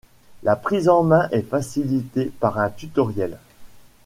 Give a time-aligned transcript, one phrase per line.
[0.41, 3.37] La prise en main est facilitée par un tutoriel.